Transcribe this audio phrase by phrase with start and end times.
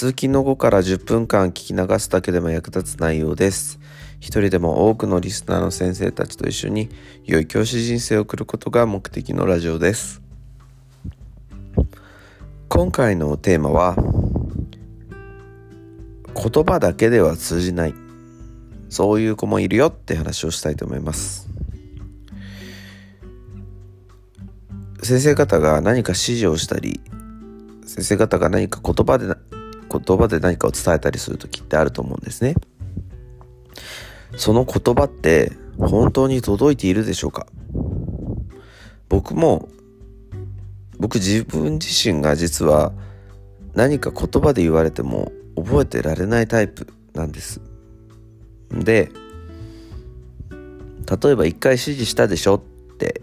[0.00, 3.78] 通勤の後から10分間聞き流すだけでも役立つ内容です。
[4.18, 6.88] 一人でも多くのリスナーの先生たちと一緒に
[7.26, 10.22] 良い教師人生を送ることが目的のラジオです。
[12.70, 13.94] 今回のテーマは
[16.34, 17.94] 言葉だけでは通じない。
[18.88, 21.46] そういう子もいるよって話をしたいと思います。
[25.02, 27.02] 先生方が何か指示をしたり
[27.84, 29.26] 先生方が何か言葉で
[29.90, 32.54] 言葉で何かを伝えたりする時ってあると思うんですね。
[34.36, 37.46] その言葉って本当に届いているでしょうか？
[39.08, 39.68] 僕も
[40.98, 42.92] 僕自分自身が実は
[43.74, 47.60] 何か言葉で言われても覚えてられないタイプなんです。
[48.70, 49.10] で
[50.50, 52.60] 例えば一回指示したでしょっ
[52.98, 53.20] て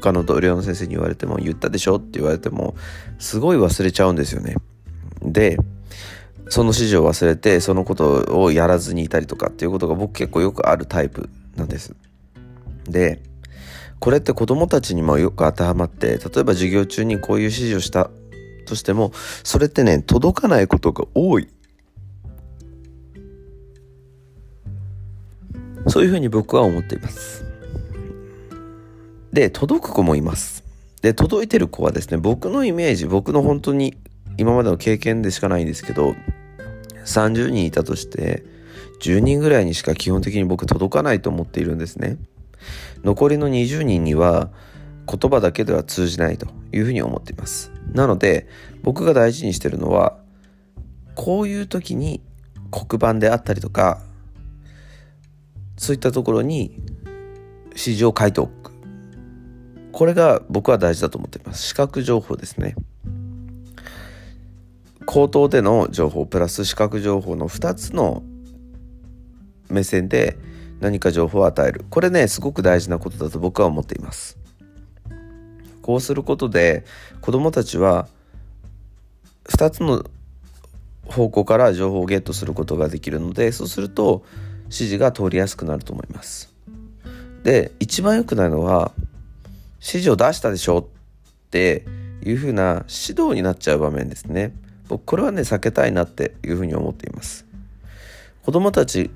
[0.00, 2.74] 他の同僚の先生に言われても言ったでしょって言われても
[3.18, 4.54] すごい忘れちゃうんですよね。
[5.20, 5.58] で
[6.48, 11.94] その指示を忘れてそのことをやらずにいたりとかっていうことが僕結構よくあるタイプなんです。
[12.88, 13.22] で
[13.98, 18.10] これって子供たちにもよく当てはまって例えば授業中にこういう指示をした
[18.66, 21.48] としてもそれってね届かないことが多い。
[25.86, 27.44] そういうふうに僕は思っています。
[29.32, 30.64] で届く子もいます。
[31.02, 33.96] で届いてる子はですね僕のイメージ僕の本当に
[34.36, 36.14] 今までの経験でしかないんですけど
[37.04, 38.44] 30人いたとして
[39.00, 42.16] 10人ぐらいにしか基本的に僕届かないと思っているんですね。
[43.02, 44.50] 残りの20人には
[45.06, 47.70] 言葉だけでは通じないというふうに思っています。
[47.92, 48.48] なので
[48.82, 50.18] 僕が大事にしてるのは
[51.14, 52.22] こういう時に
[52.70, 54.00] 黒板であったりとか
[55.76, 56.80] そういったところに
[57.70, 58.72] 指示を書いておく。
[59.92, 61.62] これが僕は大事だと思っています。
[61.62, 62.74] 視覚情報ですね。
[65.06, 68.22] 口頭での情報プラス視覚情報の2つの
[69.70, 70.36] 目線で
[70.80, 71.84] 何か情報を与える。
[71.90, 74.38] これねすごく大事なことだと僕は思っています。
[75.82, 76.84] こうすることで
[77.20, 78.08] 子どもたちは
[79.48, 80.04] 2つの
[81.06, 84.24] 方向から情報をゲットすることができるのでそうすると
[84.64, 86.52] 指示が通りやすくなると思います。
[87.42, 88.92] で一番良くないのは
[89.76, 90.84] 指示を出したでしょっ
[91.50, 91.84] て
[92.24, 94.54] いうふうな指導になっちゃう場面ですね。
[94.88, 97.46] 僕これはね避けたいなっていうふうに思っています。
[98.44, 99.10] 子どもたち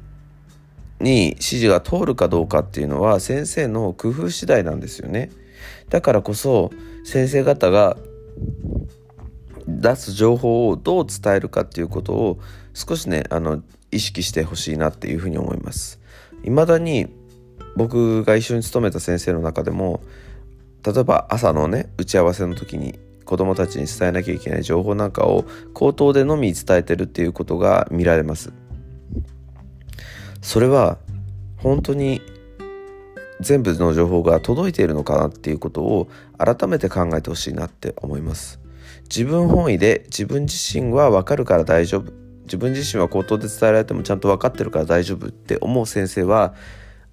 [1.01, 5.31] に指示が通るかどうかっていうのは先生の工夫次第なんですよね。
[5.91, 6.71] だからこそ
[7.05, 7.97] 先生方が
[9.67, 12.39] 出す情報をどう伝えるかっていうことを
[12.73, 16.01] 少しねあの意識してほしいなっていうふうに思います。
[16.45, 17.09] 未だに
[17.77, 20.01] 僕が一緒に勤めた先生の中でも
[20.85, 25.45] 例えば朝のね打ち合わせの時に子どもたちに伝えなきゃいけない情報なんかを
[25.75, 28.55] 口頭でのみ伝えてるっていうことが見られます。
[30.41, 30.97] それは
[31.59, 32.23] 本当に
[33.41, 36.09] 全部の情報が届いているのかなっていうことを
[36.39, 38.61] 改めて考えてほしいなって思います。
[39.03, 42.11] 自分本位で自分自身は分かるから大丈夫。
[42.45, 46.55] 自分自身は口頭で伝えられてもちゃんと分かってるから大丈夫って思う先生は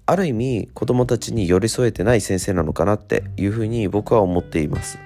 [0.06, 4.98] ある意味子どもたちに寄り添えてない先生なのかなっていうふうに僕は思っています。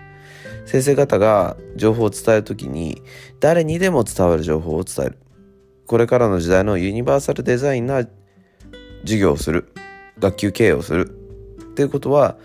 [0.71, 3.03] 先生方が情報を伝える時に
[3.41, 5.19] 誰にでも伝わる情報を伝える。
[5.89, 8.07] これからの時代のユニバーサルデザインな
[9.01, 9.73] 授業をする。
[10.21, 11.11] 学級経営をする。
[11.61, 12.37] っていうことは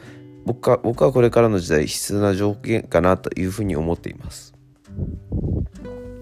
[0.43, 4.55] 僕は僕はこれからの時代必須な条件かなというふうに思っています。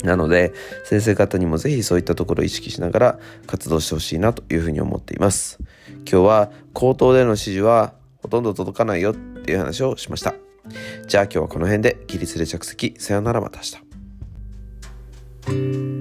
[0.04, 0.52] なので
[0.84, 5.58] 先生方にもぜひそういったところを意識しながら活動してほしいなというふうに思っています。
[6.00, 10.43] 今日は口頭での指示はほとんど届かないよっていう話をしました。
[11.08, 12.96] じゃあ今日はこの辺で起立で着席。
[12.98, 13.64] さよならまた明
[15.84, 15.93] 日。